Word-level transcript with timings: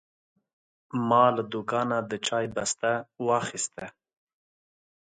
ما 1.09 1.23
له 1.35 1.43
دوکانه 1.51 1.97
د 2.09 2.11
چای 2.27 2.45
بسته 2.55 2.91
واخیسته. 3.27 3.85